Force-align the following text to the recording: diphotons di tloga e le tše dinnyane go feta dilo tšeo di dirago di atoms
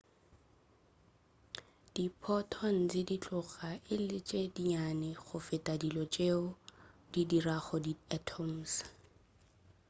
diphotons 1.93 2.91
di 3.07 3.17
tloga 3.23 3.69
e 3.93 3.95
le 4.07 4.19
tše 4.27 4.41
dinnyane 4.55 5.09
go 5.23 5.37
feta 5.47 5.73
dilo 5.81 6.03
tšeo 6.13 6.43
di 7.11 7.21
dirago 7.29 7.77
di 7.85 7.93
atoms 8.17 8.71